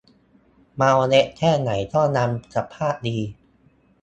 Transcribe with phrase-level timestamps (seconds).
[0.75, 3.17] เมาเละแค่ไหนก็ยังสภาพดี